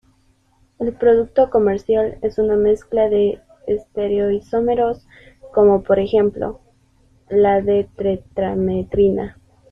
El 0.79 0.93
producto 0.93 1.51
comercial 1.51 2.17
es 2.23 2.39
una 2.39 2.55
mezcla 2.55 3.07
de 3.07 3.39
estereoisómeros, 3.67 5.05
como 5.53 5.83
por 5.83 5.99
ejemplo 5.99 6.59
la 7.29 7.61
d-Tetrametrina. 7.61 9.37